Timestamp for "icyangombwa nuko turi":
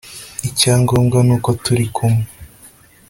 0.49-1.85